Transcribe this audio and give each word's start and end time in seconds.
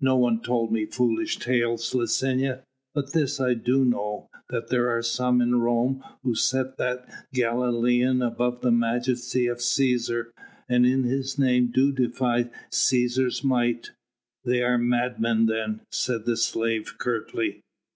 "No 0.00 0.16
one 0.16 0.40
told 0.42 0.72
me 0.72 0.84
foolish 0.84 1.38
tales, 1.38 1.94
Licinia. 1.94 2.64
But 2.92 3.12
this 3.12 3.38
I 3.40 3.54
do 3.54 3.84
know, 3.84 4.28
that 4.48 4.66
there 4.66 4.90
are 4.90 5.00
some 5.00 5.40
in 5.40 5.60
Rome 5.60 6.02
who 6.24 6.34
set 6.34 6.76
that 6.78 7.08
Galilean 7.32 8.20
above 8.20 8.62
the 8.62 8.72
majesty 8.72 9.46
of 9.46 9.58
Cæsar, 9.58 10.32
and 10.68 10.84
in 10.84 11.04
his 11.04 11.38
name 11.38 11.68
do 11.68 11.92
defy 11.92 12.50
Cæsar's 12.72 13.44
might." 13.44 13.92
"They 14.44 14.60
are 14.60 14.76
madmen 14.76 15.46
then," 15.46 15.82
said 15.88 16.24
the 16.24 16.36
slave 16.36 16.94
curtly. 16.98 17.62